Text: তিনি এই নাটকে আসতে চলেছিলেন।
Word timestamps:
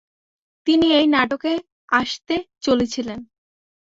তিনি 0.67 0.87
এই 0.93 1.07
নাটকে 1.07 1.51
আসতে 1.91 2.35
চলেছিলেন। 2.61 3.19